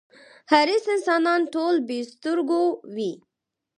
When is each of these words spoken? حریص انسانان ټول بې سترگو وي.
حریص 0.51 0.85
انسانان 0.95 1.41
ټول 1.53 1.75
بې 1.87 1.99
سترگو 2.11 2.63
وي. 2.95 3.11